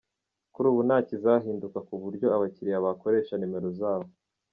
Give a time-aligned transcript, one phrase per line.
[0.53, 4.09] Kuri ubu nta kizahinduka ku buryo abakiriya bakoresha nimero zabo.